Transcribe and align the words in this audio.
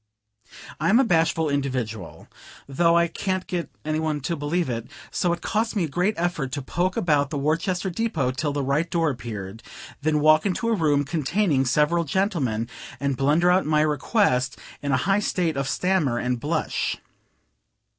I'm 0.79 0.99
a 0.99 1.03
bashful 1.03 1.47
individual, 1.47 2.27
though 2.67 2.97
I 2.97 3.07
can't 3.07 3.45
get 3.45 3.69
any 3.85 3.99
one 3.99 4.19
to 4.21 4.35
believe 4.35 4.67
it; 4.67 4.87
so 5.11 5.31
it 5.31 5.41
cost 5.43 5.75
me 5.75 5.83
a 5.83 5.87
great 5.87 6.15
effort 6.17 6.51
to 6.53 6.61
poke 6.63 6.97
about 6.97 7.29
the 7.29 7.37
Worcester 7.37 7.91
depot 7.91 8.31
till 8.31 8.51
the 8.51 8.63
right 8.63 8.89
door 8.89 9.11
appeared, 9.11 9.61
then 10.01 10.19
walk 10.19 10.43
into 10.43 10.69
a 10.69 10.73
room 10.75 11.03
containing 11.03 11.65
several 11.65 12.03
gentlemen, 12.03 12.67
and 12.99 13.15
blunder 13.15 13.51
out 13.51 13.67
my 13.67 13.81
request 13.81 14.57
in 14.81 14.91
a 14.91 14.97
high 15.05 15.19
state 15.19 15.55
of 15.55 15.69
stammer 15.69 16.17
and 16.17 16.39
blush. 16.39 16.97